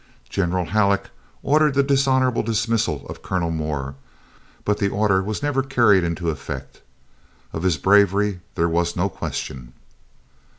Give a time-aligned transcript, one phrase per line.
[0.29, 1.11] General Halleck
[1.43, 3.93] ordered the dishonorable dismissal of Colonel Moore,
[4.65, 6.81] but the order was never carried into effect.
[7.53, 9.73] Of his bravery there was no question.